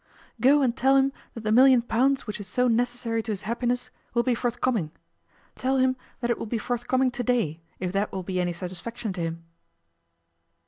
[0.39, 3.91] 'Go and tell him that the million pounds which is so necessary to his happiness
[4.15, 4.89] will be forthcoming.
[5.55, 9.21] Tell him that it will be forthcoming today, if that will be any satisfaction to
[9.21, 9.45] him.